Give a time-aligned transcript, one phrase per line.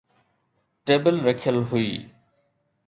[0.85, 1.93] table رکيل هئي